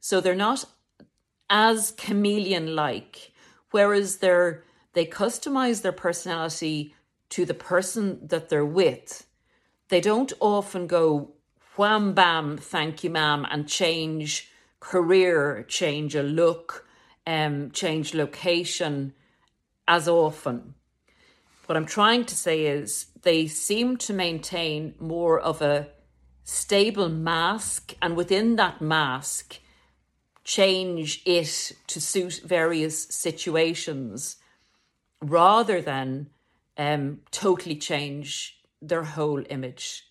So 0.00 0.21
they're 0.21 0.35
not 0.35 0.65
as 1.50 1.93
chameleon 1.93 2.75
like, 2.75 3.33
whereas 3.71 4.19
they're 4.19 4.65
they 4.95 5.07
customize 5.07 5.83
their 5.83 5.93
personality 5.93 6.95
to 7.30 7.44
the 7.44 7.54
person 7.54 8.26
that 8.26 8.49
they're 8.49 8.64
with. 8.64 9.26
They 9.88 10.00
don't 10.00 10.32
often 10.40 10.87
go 10.87 11.32
wham 11.76 12.12
bam, 12.12 12.56
thank 12.56 13.04
you, 13.04 13.11
ma'am, 13.11 13.47
and 13.50 13.68
change 13.68 14.50
career, 14.80 15.64
change 15.68 16.14
a 16.14 16.23
look, 16.23 16.87
um, 17.26 17.70
change 17.70 18.14
location, 18.14 19.12
as 19.87 20.08
often. 20.08 20.75
What 21.66 21.76
I'm 21.76 21.87
trying 21.87 22.25
to 22.26 22.35
say 22.35 22.66
is 22.66 23.06
they 23.23 23.47
seem 23.47 23.97
to 23.99 24.12
maintain 24.12 24.94
more 24.99 25.38
of 25.38 25.61
a 25.62 25.88
stable 26.44 27.08
mask, 27.08 27.94
and 28.00 28.16
within 28.16 28.56
that 28.56 28.80
mask, 28.80 29.58
change 30.44 31.20
it 31.26 31.73
to 31.87 32.00
suit 32.00 32.40
various 32.44 33.04
situations 33.04 34.37
rather 35.20 35.82
than 35.82 36.30
um, 36.78 37.20
totally 37.30 37.76
change 37.76 38.61
their 38.80 39.02
whole 39.02 39.42
image, 39.50 40.04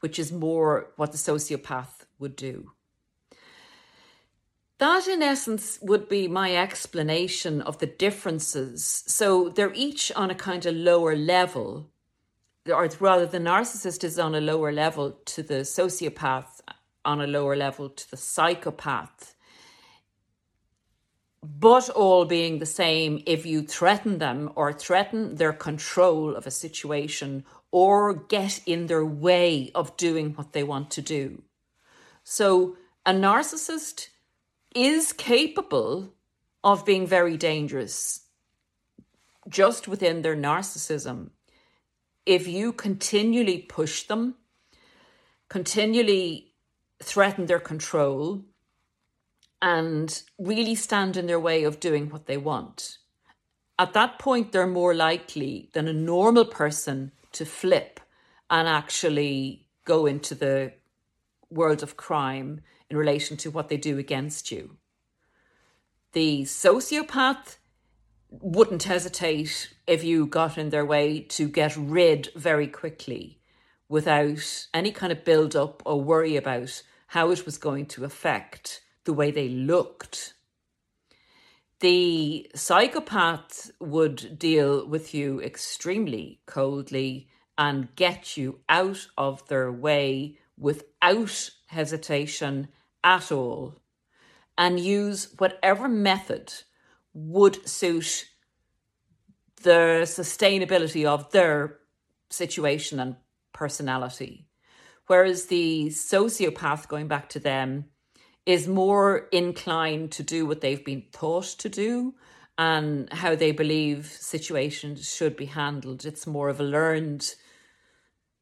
which 0.00 0.18
is 0.18 0.30
more 0.30 0.92
what 0.96 1.10
the 1.10 1.18
sociopath 1.18 2.04
would 2.18 2.36
do. 2.36 2.72
That, 4.78 5.06
in 5.06 5.22
essence, 5.22 5.78
would 5.80 6.08
be 6.08 6.26
my 6.28 6.56
explanation 6.56 7.62
of 7.62 7.78
the 7.78 7.86
differences. 7.86 9.04
So 9.06 9.48
they're 9.48 9.72
each 9.74 10.10
on 10.12 10.30
a 10.30 10.34
kind 10.34 10.66
of 10.66 10.74
lower 10.74 11.14
level, 11.16 11.88
or 12.68 12.88
rather, 12.98 13.26
the 13.26 13.38
narcissist 13.38 14.04
is 14.04 14.18
on 14.18 14.34
a 14.34 14.40
lower 14.40 14.72
level 14.72 15.18
to 15.24 15.42
the 15.42 15.60
sociopath, 15.62 16.60
on 17.04 17.20
a 17.20 17.26
lower 17.26 17.56
level 17.56 17.88
to 17.88 18.10
the 18.10 18.16
psychopath. 18.16 19.31
But 21.42 21.90
all 21.90 22.24
being 22.24 22.58
the 22.58 22.66
same 22.66 23.22
if 23.26 23.44
you 23.44 23.62
threaten 23.62 24.18
them 24.18 24.52
or 24.54 24.72
threaten 24.72 25.34
their 25.36 25.52
control 25.52 26.36
of 26.36 26.46
a 26.46 26.52
situation 26.52 27.44
or 27.72 28.14
get 28.14 28.60
in 28.64 28.86
their 28.86 29.04
way 29.04 29.70
of 29.74 29.96
doing 29.96 30.34
what 30.34 30.52
they 30.52 30.62
want 30.62 30.90
to 30.92 31.02
do. 31.02 31.42
So, 32.22 32.76
a 33.04 33.12
narcissist 33.12 34.08
is 34.74 35.12
capable 35.12 36.14
of 36.62 36.86
being 36.86 37.06
very 37.06 37.36
dangerous 37.36 38.20
just 39.48 39.88
within 39.88 40.22
their 40.22 40.36
narcissism. 40.36 41.30
If 42.24 42.46
you 42.46 42.72
continually 42.72 43.58
push 43.58 44.04
them, 44.04 44.36
continually 45.48 46.54
threaten 47.02 47.46
their 47.46 47.58
control, 47.58 48.44
and 49.62 50.22
really 50.38 50.74
stand 50.74 51.16
in 51.16 51.26
their 51.26 51.40
way 51.40 51.62
of 51.62 51.80
doing 51.80 52.10
what 52.10 52.26
they 52.26 52.36
want, 52.36 52.98
at 53.78 53.94
that 53.94 54.18
point, 54.18 54.52
they're 54.52 54.66
more 54.66 54.94
likely 54.94 55.70
than 55.72 55.88
a 55.88 55.92
normal 55.92 56.44
person 56.44 57.12
to 57.32 57.44
flip 57.44 58.00
and 58.50 58.68
actually 58.68 59.66
go 59.84 60.06
into 60.06 60.34
the 60.34 60.74
world 61.50 61.82
of 61.82 61.96
crime 61.96 62.60
in 62.90 62.96
relation 62.96 63.36
to 63.38 63.50
what 63.50 63.68
they 63.68 63.76
do 63.76 63.98
against 63.98 64.52
you. 64.52 64.76
The 66.12 66.42
sociopath 66.42 67.56
wouldn't 68.28 68.84
hesitate 68.84 69.74
if 69.86 70.04
you 70.04 70.26
got 70.26 70.58
in 70.58 70.70
their 70.70 70.84
way 70.84 71.20
to 71.20 71.48
get 71.48 71.76
rid 71.76 72.28
very 72.36 72.66
quickly 72.66 73.40
without 73.88 74.66
any 74.72 74.90
kind 74.90 75.12
of 75.12 75.24
build 75.24 75.56
up 75.56 75.82
or 75.84 76.00
worry 76.00 76.36
about 76.36 76.82
how 77.08 77.30
it 77.30 77.44
was 77.44 77.58
going 77.58 77.86
to 77.86 78.04
affect 78.04 78.82
the 79.04 79.12
way 79.12 79.30
they 79.30 79.48
looked. 79.48 80.34
The 81.80 82.50
psychopath 82.54 83.70
would 83.80 84.38
deal 84.38 84.86
with 84.86 85.14
you 85.14 85.40
extremely 85.40 86.40
coldly 86.46 87.28
and 87.58 87.94
get 87.96 88.36
you 88.36 88.60
out 88.68 89.08
of 89.18 89.46
their 89.48 89.72
way 89.72 90.38
without 90.56 91.50
hesitation 91.66 92.68
at 93.02 93.32
all 93.32 93.74
and 94.56 94.78
use 94.78 95.34
whatever 95.38 95.88
method 95.88 96.52
would 97.14 97.68
suit 97.68 98.26
the 99.62 100.02
sustainability 100.04 101.04
of 101.04 101.30
their 101.32 101.78
situation 102.30 103.00
and 103.00 103.16
personality. 103.52 104.46
Whereas 105.06 105.46
the 105.46 105.88
sociopath, 105.88 106.88
going 106.88 107.08
back 107.08 107.28
to 107.30 107.40
them, 107.40 107.86
is 108.44 108.66
more 108.66 109.28
inclined 109.30 110.10
to 110.12 110.22
do 110.22 110.46
what 110.46 110.60
they've 110.60 110.84
been 110.84 111.04
taught 111.12 111.44
to 111.44 111.68
do 111.68 112.14
and 112.58 113.12
how 113.12 113.34
they 113.34 113.52
believe 113.52 114.06
situations 114.06 115.12
should 115.12 115.36
be 115.36 115.46
handled. 115.46 116.04
It's 116.04 116.26
more 116.26 116.48
of 116.48 116.60
a 116.60 116.64
learned 116.64 117.34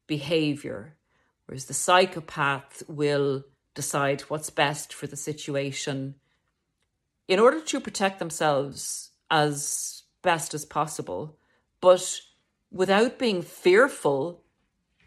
behavior, 0.07 0.95
whereas 1.45 1.65
the 1.65 1.73
psychopath 1.73 2.83
will 2.87 3.45
decide 3.73 4.21
what's 4.21 4.49
best 4.49 4.93
for 4.93 5.07
the 5.07 5.15
situation 5.15 6.15
in 7.27 7.39
order 7.39 7.61
to 7.61 7.79
protect 7.79 8.19
themselves 8.19 9.11
as 9.29 10.03
best 10.21 10.53
as 10.53 10.65
possible, 10.65 11.37
but 11.79 12.19
without 12.71 13.17
being 13.17 13.41
fearful 13.41 14.43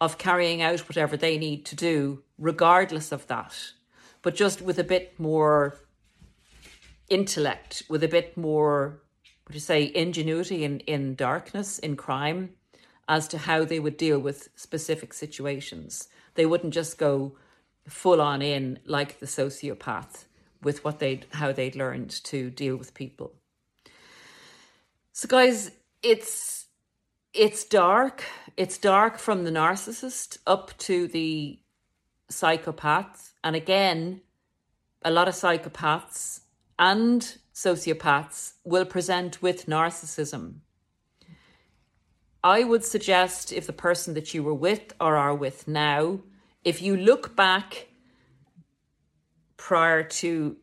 of 0.00 0.18
carrying 0.18 0.62
out 0.62 0.88
whatever 0.88 1.16
they 1.16 1.36
need 1.36 1.66
to 1.66 1.76
do, 1.76 2.22
regardless 2.38 3.12
of 3.12 3.26
that, 3.26 3.72
but 4.24 4.34
just 4.34 4.60
with 4.60 4.78
a 4.78 4.84
bit 4.84 5.14
more 5.20 5.76
intellect, 7.08 7.82
with 7.88 8.02
a 8.02 8.08
bit 8.08 8.36
more, 8.36 9.02
what 9.44 9.54
you 9.54 9.60
say, 9.60 9.92
ingenuity 9.94 10.64
in, 10.64 10.80
in 10.80 11.14
darkness, 11.14 11.78
in 11.78 11.94
crime, 11.94 12.50
as 13.06 13.28
to 13.28 13.38
how 13.38 13.64
they 13.64 13.78
would 13.78 13.98
deal 13.98 14.18
with 14.18 14.48
specific 14.56 15.12
situations. 15.12 16.08
They 16.34 16.46
wouldn't 16.46 16.72
just 16.72 16.96
go 16.96 17.36
full 17.86 18.20
on 18.20 18.40
in 18.40 18.78
like 18.86 19.20
the 19.20 19.26
sociopath 19.26 20.24
with 20.62 20.82
what 20.82 20.98
they'd 20.98 21.26
how 21.32 21.52
they'd 21.52 21.76
learned 21.76 22.10
to 22.24 22.48
deal 22.48 22.76
with 22.76 22.94
people. 22.94 23.34
So 25.12 25.28
guys, 25.28 25.70
it's 26.02 26.64
it's 27.34 27.64
dark. 27.64 28.24
It's 28.56 28.78
dark 28.78 29.18
from 29.18 29.44
the 29.44 29.50
narcissist 29.50 30.38
up 30.46 30.76
to 30.78 31.06
the 31.08 31.58
psychopath. 32.30 33.33
And 33.44 33.54
again, 33.54 34.22
a 35.04 35.12
lot 35.12 35.28
of 35.28 35.34
psychopaths 35.34 36.40
and 36.76 37.36
sociopaths 37.54 38.54
will 38.64 38.84
present 38.84 39.40
with 39.40 39.66
narcissism. 39.66 40.56
I 42.42 42.64
would 42.64 42.84
suggest 42.84 43.52
if 43.52 43.66
the 43.66 43.72
person 43.72 44.14
that 44.14 44.34
you 44.34 44.42
were 44.42 44.54
with 44.54 44.92
or 45.00 45.16
are 45.16 45.34
with 45.34 45.68
now 45.68 46.20
if 46.64 46.80
you 46.80 46.96
look 46.96 47.36
back 47.36 47.88
prior 49.56 50.02
to 50.02 50.56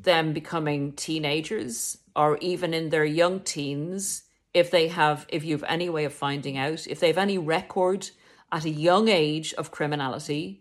them 0.00 0.32
becoming 0.32 0.92
teenagers 0.92 1.98
or 2.16 2.36
even 2.38 2.74
in 2.74 2.90
their 2.90 3.04
young 3.04 3.40
teens, 3.40 4.24
if 4.52 4.70
they 4.70 4.88
have, 4.88 5.24
if 5.28 5.44
you 5.44 5.54
have 5.54 5.64
any 5.68 5.88
way 5.88 6.04
of 6.04 6.12
finding 6.12 6.56
out, 6.56 6.86
if 6.88 6.98
they 6.98 7.06
have 7.06 7.18
any 7.18 7.38
record 7.38 8.10
at 8.50 8.64
a 8.64 8.70
young 8.70 9.08
age 9.08 9.54
of 9.54 9.70
criminality, 9.70 10.60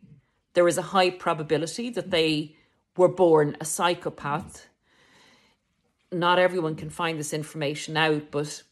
there 0.58 0.68
is 0.68 0.80
a 0.80 0.90
high 0.98 1.12
probability 1.12 1.92
that 1.92 2.10
they 2.10 2.56
were 2.96 3.08
born 3.08 3.56
a 3.62 3.66
psychopath. 3.66 4.66
Not 6.12 6.40
everyone 6.40 6.74
can 6.74 6.90
find 6.90 7.20
this 7.20 7.32
information 7.32 7.96
out, 7.96 8.32
but 8.32 8.64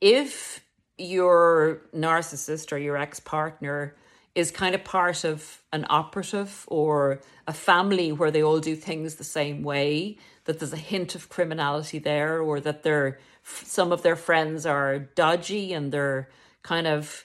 if 0.00 0.64
your 0.96 1.82
narcissist 1.94 2.72
or 2.72 2.76
your 2.76 2.96
ex 2.96 3.20
partner 3.20 3.94
is 4.34 4.50
kind 4.50 4.74
of 4.74 4.82
part 4.82 5.22
of 5.22 5.62
an 5.72 5.86
operative 5.88 6.64
or 6.66 7.20
a 7.46 7.52
family 7.52 8.10
where 8.10 8.32
they 8.32 8.42
all 8.42 8.58
do 8.58 8.74
things 8.74 9.14
the 9.14 9.22
same 9.22 9.62
way, 9.62 10.18
that 10.46 10.58
there's 10.58 10.72
a 10.72 10.76
hint 10.92 11.14
of 11.14 11.28
criminality 11.28 12.00
there, 12.00 12.40
or 12.40 12.58
that 12.58 12.82
they're, 12.82 13.20
some 13.44 13.92
of 13.92 14.02
their 14.02 14.16
friends 14.16 14.66
are 14.66 14.98
dodgy 14.98 15.72
and 15.72 15.92
they're 15.92 16.28
kind 16.64 16.88
of 16.88 17.24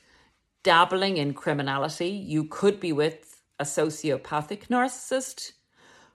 dabbling 0.64 1.18
in 1.18 1.34
criminality. 1.34 2.10
You 2.10 2.46
could 2.46 2.80
be 2.80 2.92
with 2.92 3.42
a 3.60 3.64
sociopathic 3.64 4.68
narcissist. 4.68 5.54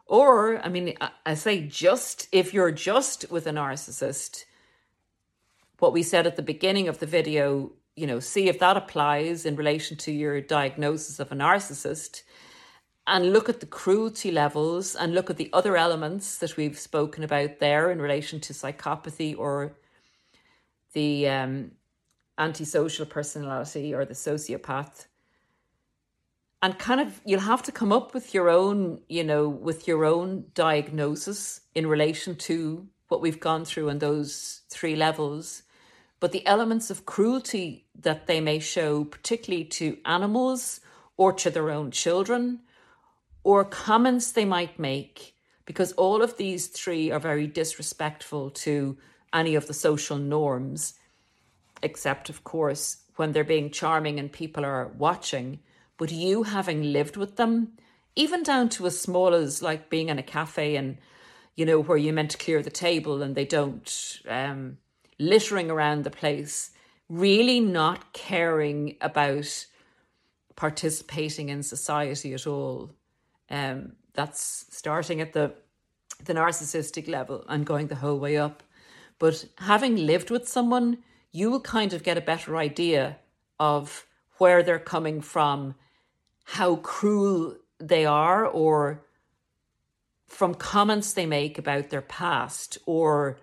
Or, 0.07 0.59
I 0.65 0.69
mean, 0.69 0.95
I 1.27 1.35
say 1.35 1.67
just 1.67 2.29
if 2.33 2.55
you're 2.55 2.73
just 2.73 3.31
with 3.31 3.47
a 3.47 3.51
narcissist, 3.51 4.45
what 5.79 5.93
we 5.93 6.03
said 6.03 6.27
at 6.27 6.37
the 6.37 6.43
beginning 6.43 6.89
of 6.89 6.99
the 6.99 7.07
video 7.07 7.73
you 7.99 8.07
know, 8.07 8.21
see 8.21 8.49
if 8.49 8.61
that 8.61 8.77
applies 8.77 9.45
in 9.45 9.57
relation 9.57 9.97
to 9.97 10.13
your 10.13 10.41
diagnosis 10.41 11.19
of 11.19 11.33
a 11.33 11.35
narcissist 11.35 12.23
and 13.09 13.33
look 13.33 13.49
at 13.49 13.59
the 13.59 13.67
cruelty 13.67 14.31
levels 14.31 14.95
and 14.95 15.15
look 15.15 15.29
at 15.29 15.37
the 15.37 15.51
other 15.53 15.77
elements 15.77 16.39
that 16.39 16.57
we've 16.57 16.79
spoken 16.79 17.25
about 17.25 17.59
there 17.59 17.91
in 17.91 18.01
relation 18.01 18.39
to 18.39 18.53
psychopathy 18.53 19.37
or 19.37 19.73
the 20.93 21.29
um, 21.29 21.73
antisocial 22.39 23.07
personality 23.07 23.95
or 23.95 24.05
the 24.05 24.15
sociopath. 24.15 25.07
And 26.61 26.79
kind 26.79 27.01
of, 27.01 27.21
you'll 27.25 27.41
have 27.41 27.63
to 27.65 27.73
come 27.73 27.93
up 27.93 28.15
with 28.15 28.35
your 28.35 28.49
own, 28.49 29.01
you 29.09 29.23
know, 29.23 29.49
with 29.49 29.87
your 29.87 30.05
own 30.05 30.47
diagnosis 30.55 31.61
in 31.75 31.87
relation 31.87 32.35
to 32.37 32.89
what 33.09 33.21
we've 33.21 33.41
gone 33.41 33.65
through 33.65 33.91
on 33.91 33.99
those 33.99 34.63
three 34.69 34.97
levels 34.97 35.63
but 36.21 36.33
the 36.33 36.47
elements 36.47 36.91
of 36.91 37.07
cruelty 37.07 37.87
that 38.01 38.27
they 38.27 38.41
may 38.41 38.59
show, 38.59 39.05
particularly 39.05 39.65
to 39.65 39.99
animals 40.05 40.81
or 41.17 41.33
to 41.33 41.51
their 41.51 41.71
own 41.71 41.91
children, 41.91 42.61
or 43.45 43.65
comments 43.65 44.33
they 44.33 44.45
might 44.45 44.79
make, 44.79 45.35
because 45.65 45.93
all 45.93 46.23
of 46.23 46.37
these 46.37 46.67
three 46.67 47.11
are 47.11 47.21
very 47.21 47.47
disrespectful 47.47 48.51
to 48.51 48.97
any 49.33 49.55
of 49.55 49.67
the 49.67 49.75
social 49.75 50.17
norms, 50.17 50.95
except, 51.83 52.29
of 52.29 52.45
course, 52.45 52.99
when 53.17 53.33
they're 53.33 53.45
being 53.45 53.71
charming 53.71 54.19
and 54.19 54.33
people 54.33 54.65
are 54.65 54.89
watching. 54.89 55.61
But 55.97 56.13
you 56.13 56.45
having 56.45 56.93
lived 56.93 57.17
with 57.17 57.37
them, 57.37 57.73
even 58.17 58.43
down 58.43 58.69
to 58.71 58.87
as 58.87 59.01
small 59.01 59.35
as 59.35 59.63
like 59.63 59.91
being 59.91 60.09
in 60.09 60.19
a 60.19 60.23
cafe 60.23 60.77
and, 60.77 60.99
you 61.57 61.67
know, 61.67 61.81
where 61.81 61.99
you 61.99 62.13
meant 62.13 62.31
to 62.33 62.39
clear 62.39 62.63
the 62.63 62.71
table 62.71 63.23
and 63.23 63.35
they 63.35 63.45
don't, 63.45 64.21
um, 64.29 64.79
littering 65.19 65.71
around 65.71 66.05
the 66.05 66.11
place, 66.11 66.71
really 67.09 67.61
not 67.61 68.13
caring 68.13 68.97
about 69.01 69.67
participating 70.57 71.49
in 71.49 71.63
society 71.63 72.35
at 72.35 72.47
all. 72.47 72.91
Um, 73.51 73.93
that's 74.15 74.67
starting 74.71 75.21
at 75.21 75.33
the 75.33 75.55
the 76.25 76.35
narcissistic 76.35 77.07
level 77.09 77.45
and 77.49 77.65
going 77.65 77.87
the 77.87 77.95
whole 77.95 78.19
way 78.19 78.37
up. 78.37 78.63
But 79.19 79.45
having 79.59 79.97
lived 79.97 80.31
with 80.31 80.49
someone, 80.49 80.99
you 81.33 81.51
will 81.51 81.61
kind 81.61 81.93
of 81.93 82.03
get 82.03 82.19
a 82.19 82.23
better 82.23 82.57
idea 82.57 83.19
of 83.59 84.07
where 84.39 84.63
they're 84.63 84.79
coming 84.79 85.21
from, 85.21 85.75
how 86.45 86.77
cruel 86.77 87.57
they 87.79 88.07
are, 88.07 88.47
or 88.47 89.05
from 90.27 90.55
comments 90.55 91.13
they 91.13 91.27
make 91.27 91.59
about 91.59 91.91
their 91.91 92.03
past, 92.03 92.79
or 92.87 93.39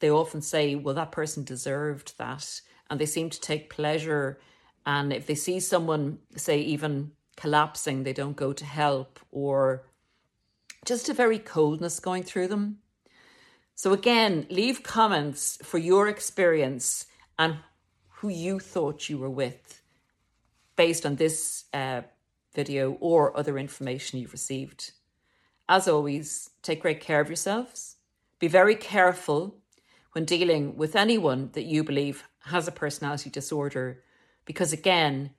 they 0.00 0.10
often 0.10 0.42
say, 0.42 0.74
well, 0.74 0.94
that 0.94 1.12
person 1.12 1.44
deserved 1.44 2.16
that. 2.18 2.60
And 2.90 3.00
they 3.00 3.06
seem 3.06 3.30
to 3.30 3.40
take 3.40 3.70
pleasure. 3.70 4.38
And 4.84 5.12
if 5.12 5.26
they 5.26 5.34
see 5.34 5.60
someone, 5.60 6.18
say, 6.36 6.60
even 6.60 7.12
collapsing, 7.36 8.02
they 8.02 8.12
don't 8.12 8.36
go 8.36 8.52
to 8.52 8.64
help, 8.64 9.20
or 9.30 9.86
just 10.84 11.08
a 11.08 11.14
very 11.14 11.38
coldness 11.38 12.00
going 12.00 12.24
through 12.24 12.48
them. 12.48 12.78
So, 13.74 13.92
again, 13.92 14.46
leave 14.50 14.82
comments 14.82 15.58
for 15.62 15.78
your 15.78 16.08
experience 16.08 17.06
and 17.38 17.56
who 18.16 18.28
you 18.28 18.60
thought 18.60 19.08
you 19.08 19.18
were 19.18 19.30
with 19.30 19.82
based 20.76 21.04
on 21.04 21.16
this 21.16 21.64
uh, 21.72 22.02
video 22.54 22.92
or 23.00 23.36
other 23.36 23.58
information 23.58 24.18
you've 24.18 24.32
received. 24.32 24.92
As 25.68 25.88
always, 25.88 26.50
take 26.62 26.82
great 26.82 27.00
care 27.00 27.20
of 27.20 27.28
yourselves. 27.28 27.96
Be 28.38 28.48
very 28.48 28.74
careful 28.74 29.56
when 30.12 30.24
dealing 30.24 30.76
with 30.76 30.94
anyone 30.94 31.50
that 31.54 31.64
you 31.64 31.82
believe 31.82 32.24
has 32.44 32.68
a 32.68 32.72
personality 32.72 33.30
disorder, 33.30 34.02
because 34.44 34.72
again, 34.72 35.30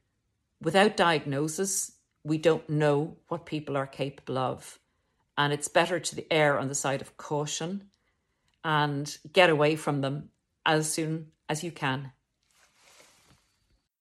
without 0.61 0.97
diagnosis, 0.97 1.93
we 2.23 2.37
don't 2.37 2.69
know 2.69 3.17
what 3.27 3.45
people 3.45 3.77
are 3.77 3.87
capable 3.87 4.37
of. 4.37 4.79
And 5.37 5.53
it's 5.53 5.67
better 5.67 5.99
to 5.99 6.33
err 6.33 6.57
on 6.57 6.69
the 6.69 6.75
side 6.75 7.01
of 7.01 7.17
caution 7.17 7.89
and 8.63 9.17
get 9.31 9.49
away 9.49 9.75
from 9.75 10.01
them 10.01 10.29
as 10.65 10.91
soon 10.91 11.27
as 11.49 11.63
you 11.63 11.71
can. 11.71 12.11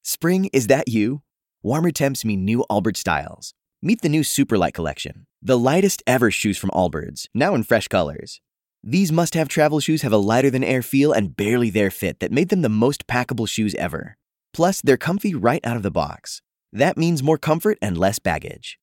Spring, 0.02 0.50
is 0.52 0.66
that 0.66 0.88
you? 0.88 1.22
Warmer 1.62 1.90
temps 1.90 2.24
mean 2.24 2.44
new 2.44 2.64
Allbirds 2.70 2.96
styles. 2.96 3.54
Meet 3.80 4.02
the 4.02 4.08
new 4.08 4.22
Superlight 4.22 4.74
collection, 4.74 5.26
the 5.40 5.58
lightest 5.58 6.02
ever 6.06 6.30
shoes 6.30 6.56
from 6.56 6.70
Allbirds, 6.70 7.26
now 7.34 7.54
in 7.54 7.64
fresh 7.64 7.88
colors. 7.88 8.40
These 8.84 9.12
must 9.12 9.34
have 9.34 9.48
travel 9.48 9.80
shoes 9.80 10.02
have 10.02 10.12
a 10.12 10.16
lighter 10.16 10.50
than 10.50 10.64
air 10.64 10.82
feel 10.82 11.12
and 11.12 11.36
barely 11.36 11.70
there 11.70 11.90
fit 11.90 12.20
that 12.20 12.32
made 12.32 12.48
them 12.48 12.62
the 12.62 12.68
most 12.68 13.06
packable 13.06 13.48
shoes 13.48 13.74
ever. 13.76 14.16
Plus, 14.52 14.80
they're 14.80 14.96
comfy 14.96 15.34
right 15.34 15.64
out 15.64 15.76
of 15.76 15.82
the 15.82 15.90
box. 15.90 16.42
That 16.72 16.96
means 16.96 17.22
more 17.22 17.38
comfort 17.38 17.78
and 17.80 17.96
less 17.96 18.18
baggage. 18.18 18.78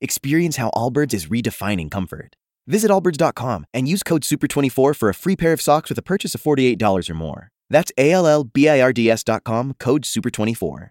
Experience 0.00 0.56
how 0.56 0.70
Allbirds 0.70 1.14
is 1.14 1.26
redefining 1.26 1.90
comfort. 1.90 2.36
Visit 2.66 2.90
allbirds.com 2.90 3.66
and 3.72 3.88
use 3.88 4.02
code 4.02 4.22
SUPER24 4.22 4.96
for 4.96 5.08
a 5.08 5.14
free 5.14 5.36
pair 5.36 5.52
of 5.52 5.60
socks 5.60 5.88
with 5.88 5.98
a 5.98 6.02
purchase 6.02 6.34
of 6.34 6.42
$48 6.42 7.10
or 7.10 7.14
more. 7.14 7.48
That's 7.70 7.92
A 7.96 8.12
L 8.12 8.26
L 8.26 8.44
B 8.44 8.68
I 8.68 8.80
R 8.80 8.92
D 8.92 9.10
S.com, 9.10 9.74
code 9.78 10.02
SUPER24. 10.02 10.90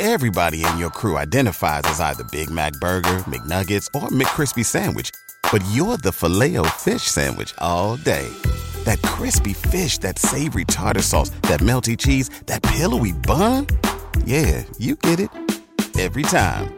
Everybody 0.00 0.64
in 0.64 0.78
your 0.78 0.90
crew 0.90 1.18
identifies 1.18 1.82
as 1.86 1.98
either 1.98 2.22
Big 2.30 2.50
Mac 2.50 2.72
Burger, 2.74 3.24
McNuggets, 3.26 3.86
or 4.00 4.10
McCrispy 4.10 4.64
Sandwich, 4.64 5.10
but 5.50 5.64
you're 5.72 5.96
the 5.96 6.12
filet 6.12 6.56
fish 6.76 7.02
Sandwich 7.02 7.52
all 7.58 7.96
day. 7.96 8.28
That 8.84 9.02
crispy 9.02 9.54
fish, 9.54 9.98
that 9.98 10.20
savory 10.20 10.66
tartar 10.66 11.02
sauce, 11.02 11.30
that 11.42 11.58
melty 11.60 11.98
cheese, 11.98 12.28
that 12.46 12.62
pillowy 12.62 13.10
bun. 13.10 13.66
Yeah, 14.24 14.62
you 14.78 14.94
get 14.94 15.18
it 15.18 15.30
every 15.98 16.22
time. 16.22 16.77